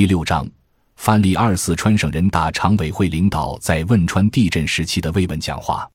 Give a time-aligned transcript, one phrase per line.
[0.00, 0.48] 第六章，
[0.96, 5.86] 范例二：四川省人大常委会领导在汶川地震时期的慰问讲话。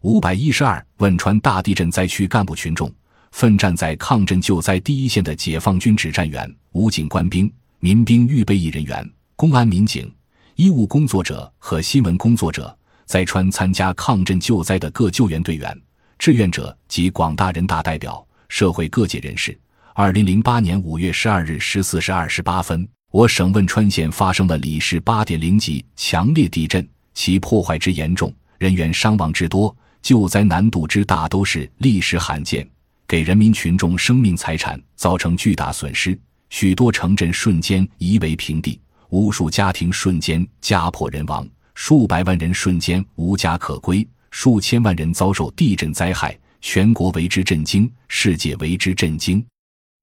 [0.00, 2.90] 五百一十二，汶川大地震灾区干部群众、
[3.32, 10.10] 奋战在抗震救灾第一线的解放军指战员、武警官兵、民兵预备役人员、公安民警、
[10.54, 12.74] 医务工作者和新闻工作者，
[13.04, 15.78] 在川参加抗震救灾的各救援队员、
[16.18, 19.54] 志愿者及广大人大代表、社会各界人士。
[19.92, 32.66] 二零零八年五月十二日十四时二十八分，我省汶川县发生了里氏八点零级强烈地震，其破坏之严重，人员伤亡之多，救灾难度之大，都是历史罕见，
[33.06, 36.18] 给人民群众生命财产造成巨大损失，
[36.48, 49.44] 许多城镇瞬间夷为平地，无数家庭瞬间家破人亡，数百万人瞬间无家可归，数千万人遭受地震灾害，全国为之震惊，世界为之震惊。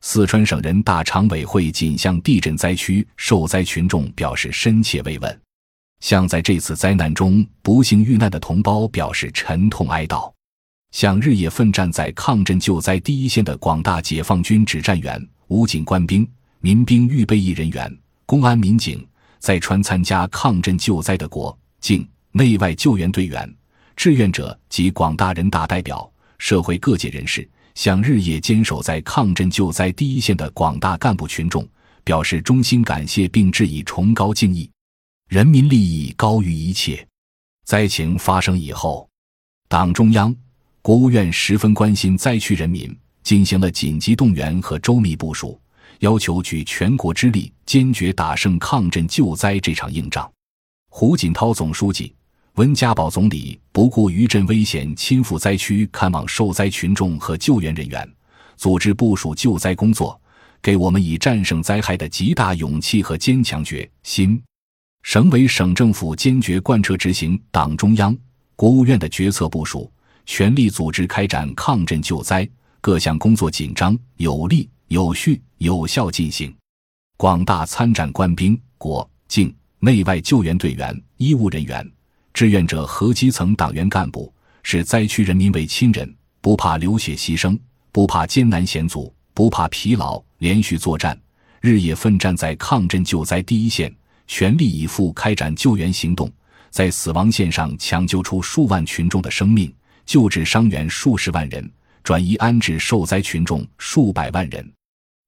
[0.00, 5.40] 四川省人大常委会仅向地震灾区受灾群众表示深切慰问，
[6.00, 10.32] 向在这次灾难中不幸遇难的同胞表示沉痛哀悼，
[10.92, 16.26] 向日夜奋战在抗震救灾第一线的广大解放军指战员、武警官兵、
[16.60, 19.04] 民兵预备役人员、公安民警，
[19.40, 23.52] 在川参加抗震救灾的国境内外救援队员、
[23.96, 27.46] 志愿者及广大人大代表、社会各界人士。
[27.78, 31.64] 向日夜坚守在抗震救灾第一线的广大干部群众
[32.02, 34.68] 表示衷心感谢，并致以崇高敬意。
[35.28, 37.06] 人民利益高于一切。
[37.64, 39.08] 灾情发生以后，
[39.68, 40.34] 党中央、
[40.82, 45.60] 国务院十分关心灾区人民，进行了紧急动员和周密部署，
[46.00, 50.28] 要求举全国之力，坚决打胜抗震救灾这场硬仗。
[50.90, 52.12] 胡锦涛总书记。
[52.58, 58.12] 温家宝总理不顾余震危险，亲赴灾区看望受灾群众和救援人员，
[58.56, 60.20] 组织部署救灾工作，
[60.60, 64.42] 给我们以战胜灾害的极大勇气和坚强决心。
[65.04, 68.16] 省委省政府坚决贯彻执行党中央、
[68.56, 69.88] 国务院的决策部署，
[70.26, 72.48] 全力组织开展抗震救灾，
[72.80, 76.52] 各项工作紧张、有力、有序、有效进行。
[77.16, 81.88] 广大参战官兵、国境内外救援队员、医务人员。
[82.32, 87.58] 志愿者和基层党员干部视灾区人民为亲人，不怕流血牺牲，
[87.90, 91.18] 不怕艰难险阻，不怕疲劳，连续作战，
[91.60, 93.92] 日夜奋战在抗震救灾第一线，
[94.26, 96.30] 全力以赴开展救援行动，
[96.70, 99.72] 在死亡线上抢救出数万群众的生命，
[100.06, 101.68] 救治伤员数十万人，
[102.04, 104.72] 转移安置受灾群众数百万人，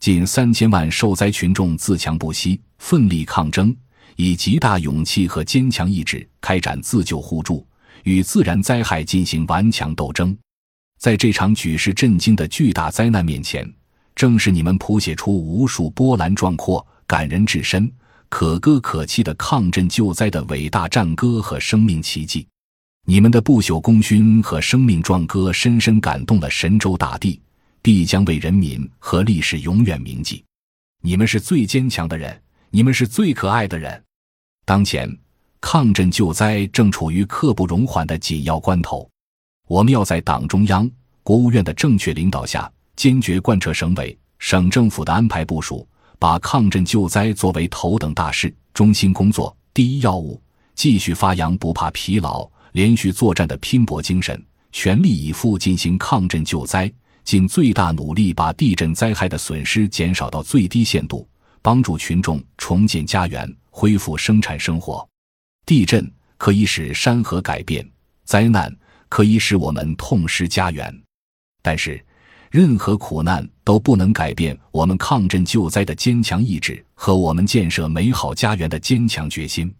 [0.00, 3.74] 近三千万受灾群众自强不息，奋力抗争。
[4.16, 7.66] 以极大勇气和坚强意志开展自救互助，
[8.04, 10.36] 与自然灾害进行顽强斗争。
[10.98, 13.70] 在这场举世震惊的巨大灾难面前，
[14.14, 17.90] 正是你们谱写出无数波澜壮阔、感人至深、
[18.30, 22.46] 可歌可泣的抗震救灾的伟大战歌和生命奇迹。
[23.06, 27.38] 你们的不朽功勋和生命壮歌，深深感动了神州大地，
[27.82, 30.42] 必将为人民和历史永远铭记。
[31.02, 32.40] 你们是最坚强的人，
[32.70, 34.02] 你们是最可爱的人。
[34.66, 35.08] 当前，
[35.60, 39.08] 抗震救灾正处于刻不容缓的紧要关头，
[39.68, 40.90] 我们要在党中央、
[41.22, 45.86] 国务院的正确领导下，坚决贯彻省委、省政府的安排部署，
[46.18, 50.42] 把抗震救灾作为头等大事、中心工作、第一要务，
[50.74, 61.24] 继续发扬不怕疲劳、连续作战的拼搏精神，全力以赴进行抗震救灾，尽最大努力把地震灾害的损失减少到最低限度，
[61.66, 63.56] 帮助群众重建家园。
[63.70, 65.04] 恢复生产生活，
[65.66, 67.84] 地震可以使山河改变，
[68.24, 68.72] 灾难
[69.08, 70.96] 可以使我们痛失家园，
[71.60, 72.00] 但是
[72.52, 79.74] 任何苦难都不能改变我们抗震救灾的坚强意志和我们建设美好家园的坚强决心。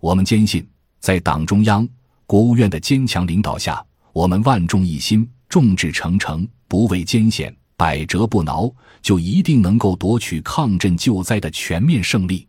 [0.00, 1.88] 我们坚信，在党中央、
[2.26, 3.82] 国务院的坚强领导下，
[4.12, 8.70] 我们万众一心、众志成城、不畏艰险、百折不挠，
[9.00, 12.46] 就一定能够夺取抗震救灾的全面胜利。